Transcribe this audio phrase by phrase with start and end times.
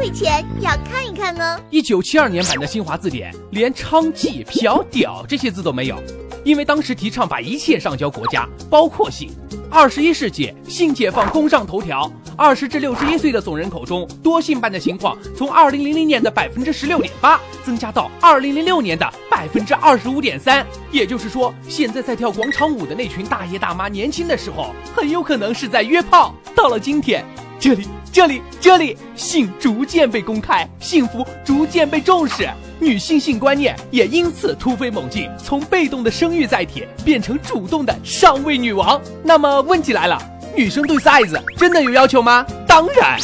[0.00, 1.60] 会钱要看一看哦。
[1.68, 6.02] 一九七二年版的新华字典连娼妓、嫖、屌这些字都没有，
[6.42, 9.30] 因为当时提倡把一切上交国家，包括性。
[9.70, 20.66] 二十一世纪性解放攻上头条，二十至六十一岁的总人口中多性伴的情况从二零零零年的百分之十六点八增加到二零零六年的百分之二十五点三。
[20.90, 26.34] 也就是说，现在在跳广场舞的那群大爷大妈，年轻的时候很有可能是在约炮。
[26.56, 27.22] 到了今天，
[27.58, 32.48] 这里、这里、这里，性逐渐被公开，幸福逐渐被重视。
[32.80, 39.00] 女性性观念也因此突飞猛进，从被动的生育载体变成主动的上位女王。
[39.22, 40.20] 那么问题来了，
[40.56, 42.44] 女生对 size 真的有要求吗？
[42.66, 43.18] 当然。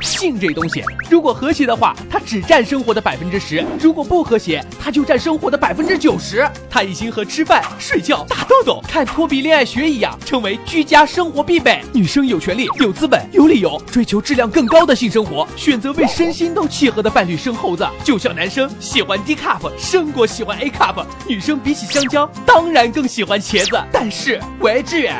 [0.00, 6.48] 性这东西，如果和谐的话，它只占生活的百分之十；如果不和谐，它就占生活的百分之九十。
[6.70, 11.80] 它已经和吃饭、睡觉、打豆豆、看托比恋爱学一样，成为居家生活必备。
[11.92, 17.86] 女生有权利、有资本、有理由追求质量更高的性生活，选择为身心都契合的伴侣生猴子。
[18.04, 23.78] 就像男生喜欢 D cup 胜过喜欢 A cup，女生比起香蕉，当然更喜欢茄子。
[23.92, 25.16] 但是，喂，志远，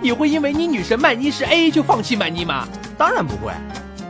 [0.00, 2.68] 你会因为你女神曼妮是 A 就放弃曼妮吗？
[2.96, 3.52] 当然不会。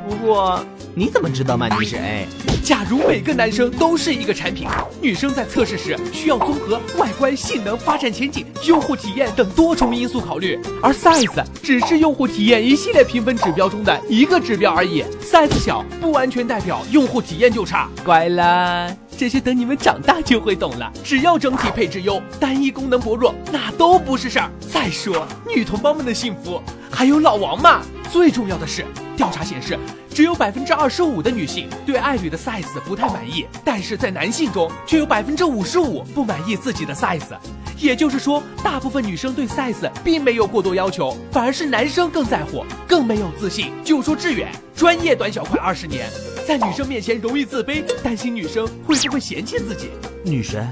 [0.09, 0.65] 不过
[0.95, 2.27] 你怎么知道曼妮是 A？
[2.65, 4.67] 假如每个男生都是一个产品，
[5.03, 15.05] 女生在测试时需要综合外观、性能、发展前景、用户体验等多重因素考虑，而 size 只是用户体验一系列评分指标中的一个指标而已。
[15.23, 17.89] size 小不完全代表用户体验就差。
[18.03, 20.91] 乖啦，这些等你们长大就会懂了。
[21.05, 24.51] 只要整体配置优，单一功能薄弱，那都不是事儿。
[24.73, 27.83] 再说，女同胞们的幸福还有老王嘛。
[28.11, 28.87] 最重要的是，
[29.19, 29.79] 调查显示，
[30.19, 37.39] 只有百分之二十五的女性对爱侣的 size 不太满意，但是在男性中却有百分之五十五不满意自己的 size。
[37.79, 43.71] 也就是说，大部分女生对 size 并没有过多要求，反而是男生更在乎，更没有自信。
[43.85, 46.11] 就说志远，专业短小快二十年，
[46.45, 49.91] 在女生面前容易自卑，担心女生会不会嫌弃自己。
[50.25, 50.69] 女神，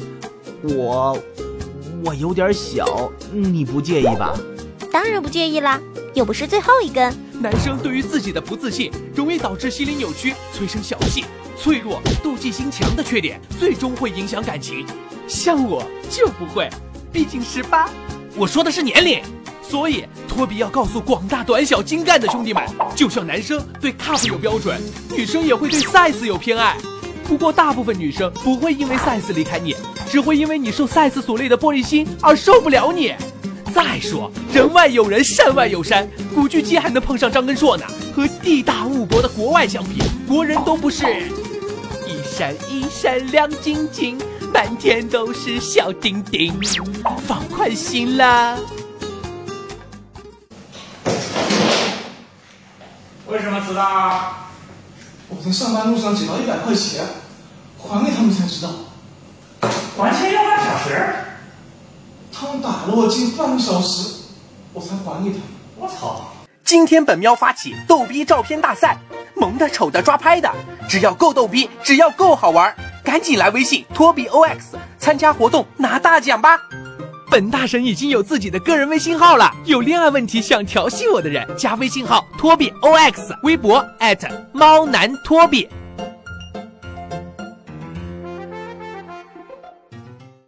[0.65, 1.17] 我
[2.05, 4.37] 我有点小，你不介意吧？
[4.91, 5.81] 当然不介意啦，
[6.15, 7.15] 又不是最后一根。
[7.41, 11.25] 男生对于自己的不自信，容易导致心理扭曲，催生小气、
[11.59, 14.87] 脆弱、妒忌心强的缺点，最终会影响感情。
[15.29, 16.69] 像我就不会，
[17.13, 17.91] 毕竟十八。
[18.37, 19.23] 我说的是年龄，
[19.63, 22.65] 所以托比要告诉广大短小精干的兄弟们，
[22.95, 24.81] 就像男生对 cup 有标准，
[25.15, 26.77] 女生也会对 size 有偏爱。
[27.29, 29.77] 不过大部分女生不会因为 size 离开你，
[30.09, 33.15] 只会因为你受 size 所累的玻璃心而受不了你。
[33.75, 37.85] 再说，人外有人，山外有山，古巨基还能碰上张根硕呢。
[38.15, 41.05] 和地大物博的国外相比，国人都不是
[42.07, 44.17] 一闪一闪亮晶晶，
[44.55, 46.59] 满天都是小丁丁。
[47.27, 48.57] 放宽心啦。
[53.27, 54.37] 为什么迟到？
[55.29, 57.05] 我在上班路上捡到一百块钱，
[57.77, 58.71] 还给他们才知道。
[59.99, 60.97] 还钱要半小时？
[62.33, 64.16] 他们打了我近半个小时，
[64.77, 65.39] 我才还给他。
[65.79, 66.21] 我操！
[66.63, 68.99] 今天本喵发起逗逼照片大赛，
[69.35, 70.53] 萌的、丑的、抓拍的，
[70.87, 74.59] 只要够逗逼，只要够好玩，赶紧来微信托比 OX
[74.99, 76.61] 参加活动拿大奖吧！
[77.31, 85.67] 本大神已经有自己的个人微信号了，有恋爱问题想调戏我的人，加微信号托比 OX，微博艾特猫男托比。